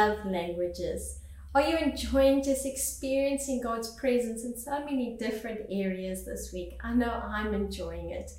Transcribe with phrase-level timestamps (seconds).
[0.00, 1.20] love languages.
[1.54, 6.78] Are you enjoying just experiencing God's presence in so many different areas this week?
[6.82, 8.30] I know I'm enjoying it.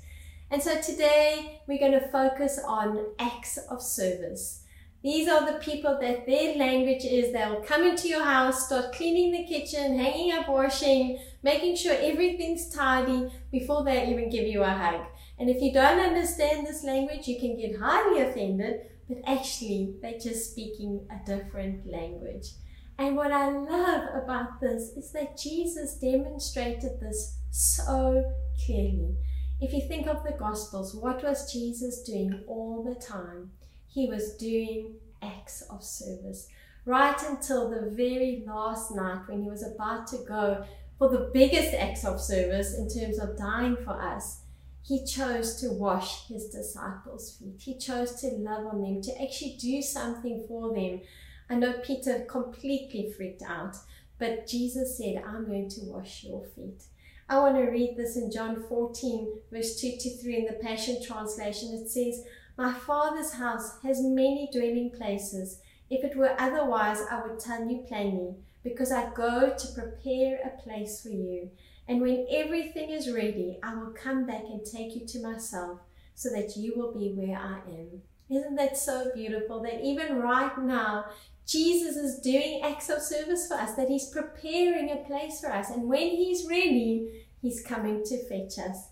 [0.50, 4.64] And so today we're going to focus on acts of service.
[5.02, 7.32] These are the people that their language is.
[7.32, 12.70] They'll come into your house, start cleaning the kitchen, hanging up washing, making sure everything's
[12.70, 15.02] tidy before they even give you a hug.
[15.42, 20.12] And if you don't understand this language, you can get highly offended, but actually they're
[20.12, 22.50] just speaking a different language.
[22.96, 28.32] And what I love about this is that Jesus demonstrated this so
[28.64, 29.16] clearly.
[29.60, 33.50] If you think of the Gospels, what was Jesus doing all the time?
[33.88, 36.46] He was doing acts of service.
[36.86, 40.64] Right until the very last night when he was about to go
[40.98, 44.41] for the biggest acts of service in terms of dying for us,
[44.82, 47.60] he chose to wash his disciples' feet.
[47.60, 51.00] He chose to love on them, to actually do something for them.
[51.48, 53.76] I know Peter completely freaked out,
[54.18, 56.82] but Jesus said, I'm going to wash your feet.
[57.28, 61.02] I want to read this in John 14, verse 2 to 3 in the Passion
[61.02, 61.72] Translation.
[61.72, 62.24] It says,
[62.58, 65.60] My Father's house has many dwelling places.
[65.92, 70.62] If it were otherwise, I would tell you plainly, because I go to prepare a
[70.62, 71.50] place for you.
[71.86, 75.80] And when everything is ready, I will come back and take you to myself
[76.14, 78.00] so that you will be where I am.
[78.30, 81.04] Isn't that so beautiful that even right now,
[81.46, 85.68] Jesus is doing acts of service for us, that He's preparing a place for us.
[85.68, 88.88] And when He's ready, He's coming to fetch us.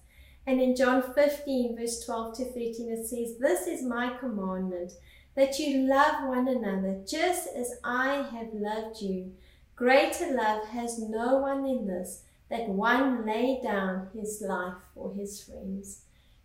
[0.46, 4.92] And in John 15, verse 12 to 13, it says, This is my commandment,
[5.34, 9.32] that you love one another just as I have loved you.
[9.76, 15.42] Greater love has no one than this that one lay down his life for his
[15.42, 16.02] friends.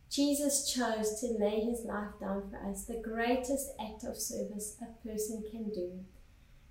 [0.09, 5.07] Jesus chose to lay his life down for us, the greatest act of service a
[5.07, 5.91] person can do.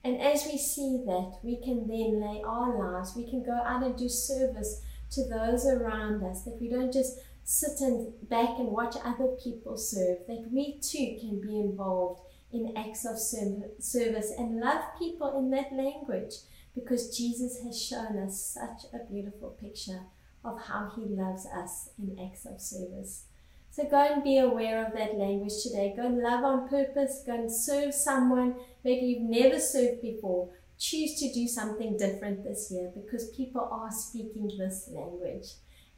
[0.04, 3.82] And as we see that, we can then lay our lives, we can go out
[3.82, 8.68] and do service to those around us, that we don't just sit and back and
[8.68, 12.22] watch other people serve, that we too can be involved
[12.52, 16.34] in acts of service and love people in that language
[16.74, 20.02] because Jesus has shown us such a beautiful picture
[20.44, 23.24] of how he loves us in acts of service.
[23.70, 25.94] So go and be aware of that language today.
[25.96, 27.22] Go and love on purpose.
[27.26, 28.54] Go and serve someone
[28.84, 30.50] maybe you've never served before.
[30.78, 35.46] Choose to do something different this year because people are speaking this language.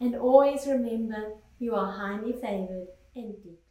[0.01, 3.66] And always remember you are highly favored and deep.